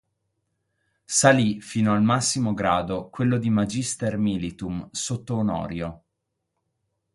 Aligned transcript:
Salì 1.05 1.61
fino 1.61 1.93
al 1.93 2.01
massimo 2.01 2.55
grado, 2.55 3.09
quello 3.11 3.37
di 3.37 3.51
"magister 3.51 4.17
militum", 4.17 4.87
sotto 4.91 5.35
Onorio. 5.35 6.03